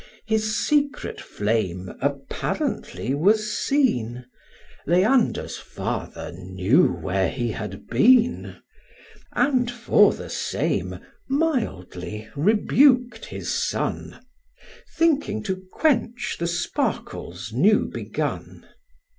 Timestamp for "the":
10.11-10.31, 16.39-16.47